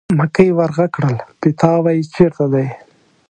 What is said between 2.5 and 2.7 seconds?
دی.